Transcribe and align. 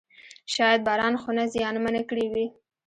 شاید 0.53 0.79
باران 0.87 1.13
خونه 1.21 1.43
زیانمنه 1.53 2.01
کړې 2.09 2.25
وي. 2.33 2.45